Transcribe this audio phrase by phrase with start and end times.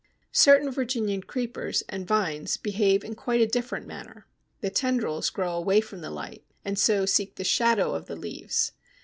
[0.33, 4.25] Certain Virginian Creepers and Vines behave in quite a different manner.
[4.61, 8.71] The tendrils grow away from the light and so seek the shadow of the leaves.